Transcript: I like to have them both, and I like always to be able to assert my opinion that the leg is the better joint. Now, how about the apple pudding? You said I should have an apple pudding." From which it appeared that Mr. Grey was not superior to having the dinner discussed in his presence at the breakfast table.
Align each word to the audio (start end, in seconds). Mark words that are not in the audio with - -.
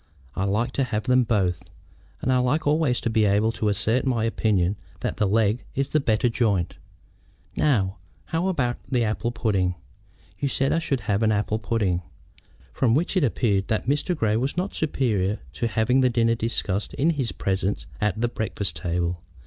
I 0.35 0.45
like 0.45 0.71
to 0.71 0.83
have 0.83 1.03
them 1.03 1.23
both, 1.23 1.61
and 2.23 2.33
I 2.33 2.39
like 2.39 2.65
always 2.65 2.99
to 3.01 3.09
be 3.11 3.25
able 3.25 3.51
to 3.51 3.69
assert 3.69 4.03
my 4.03 4.23
opinion 4.23 4.75
that 5.01 5.17
the 5.17 5.27
leg 5.27 5.63
is 5.75 5.89
the 5.89 5.99
better 5.99 6.27
joint. 6.27 6.77
Now, 7.55 7.97
how 8.25 8.47
about 8.47 8.77
the 8.89 9.03
apple 9.03 9.29
pudding? 9.31 9.75
You 10.39 10.47
said 10.47 10.73
I 10.73 10.79
should 10.79 11.01
have 11.01 11.21
an 11.21 11.31
apple 11.31 11.59
pudding." 11.59 12.01
From 12.73 12.95
which 12.95 13.15
it 13.15 13.23
appeared 13.23 13.67
that 13.67 13.85
Mr. 13.85 14.17
Grey 14.17 14.37
was 14.37 14.57
not 14.57 14.73
superior 14.73 15.37
to 15.53 15.67
having 15.67 16.01
the 16.01 16.09
dinner 16.09 16.33
discussed 16.33 16.95
in 16.95 17.11
his 17.11 17.31
presence 17.31 17.85
at 18.01 18.19
the 18.19 18.27
breakfast 18.27 18.77
table. 18.77 19.21